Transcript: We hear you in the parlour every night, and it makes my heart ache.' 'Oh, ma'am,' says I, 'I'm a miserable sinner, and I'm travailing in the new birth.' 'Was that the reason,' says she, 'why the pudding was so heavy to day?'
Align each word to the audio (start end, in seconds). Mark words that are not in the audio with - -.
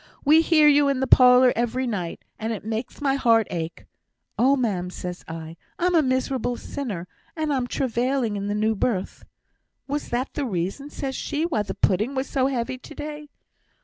We 0.25 0.41
hear 0.41 0.67
you 0.67 0.87
in 0.89 0.99
the 0.99 1.05
parlour 1.05 1.53
every 1.55 1.85
night, 1.85 2.25
and 2.39 2.51
it 2.51 2.65
makes 2.65 3.01
my 3.01 3.13
heart 3.13 3.45
ache.' 3.51 3.85
'Oh, 4.35 4.55
ma'am,' 4.55 4.89
says 4.89 5.23
I, 5.27 5.57
'I'm 5.77 5.93
a 5.93 6.01
miserable 6.01 6.57
sinner, 6.57 7.07
and 7.35 7.53
I'm 7.53 7.67
travailing 7.67 8.35
in 8.35 8.47
the 8.47 8.55
new 8.55 8.73
birth.' 8.73 9.23
'Was 9.87 10.09
that 10.09 10.33
the 10.33 10.43
reason,' 10.47 10.89
says 10.89 11.15
she, 11.15 11.45
'why 11.45 11.61
the 11.61 11.75
pudding 11.75 12.15
was 12.15 12.27
so 12.27 12.47
heavy 12.47 12.79
to 12.79 12.95
day?' 12.95 13.29